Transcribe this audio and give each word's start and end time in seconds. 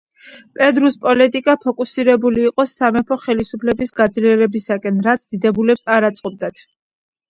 პედრუს 0.59 0.95
პოლიტიკა 1.03 1.55
ფოკუსირებული 1.65 2.47
იყო 2.53 2.67
სამეფო 2.73 3.21
ხელისუფლების 3.29 3.97
გაძლიერებისაკენ, 4.03 5.09
რაც 5.11 5.31
დიდებულებს 5.33 5.91
არ 5.99 6.13
აწყობდათ. 6.15 6.71